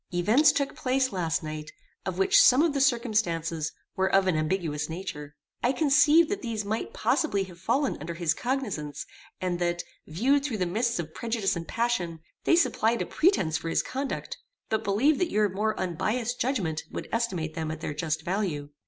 Events 0.11 0.51
took 0.51 0.75
place 0.75 1.11
last 1.11 1.43
night 1.43 1.71
of 2.07 2.17
which 2.17 2.41
some 2.41 2.63
of 2.63 2.73
the 2.73 2.81
circumstances 2.81 3.71
were 3.95 4.11
of 4.11 4.25
an 4.25 4.35
ambiguous 4.35 4.89
nature. 4.89 5.35
I 5.61 5.73
conceived 5.73 6.27
that 6.29 6.41
these 6.41 6.65
might 6.65 6.91
possibly 6.91 7.43
have 7.43 7.59
fallen 7.59 7.97
under 7.99 8.15
his 8.15 8.33
cognizance, 8.33 9.05
and 9.39 9.59
that, 9.59 9.83
viewed 10.07 10.43
through 10.43 10.57
the 10.57 10.65
mists 10.65 10.97
of 10.97 11.13
prejudice 11.13 11.55
and 11.55 11.67
passion, 11.67 12.19
they 12.45 12.55
supplied 12.55 13.03
a 13.03 13.05
pretence 13.05 13.59
for 13.59 13.69
his 13.69 13.83
conduct, 13.83 14.39
but 14.69 14.83
believed 14.83 15.19
that 15.19 15.29
your 15.29 15.49
more 15.49 15.79
unbiassed 15.79 16.41
judgment 16.41 16.81
would 16.91 17.07
estimate 17.11 17.53
them 17.53 17.69
at 17.69 17.81
their 17.81 17.93
just 17.93 18.25
value. 18.25 18.69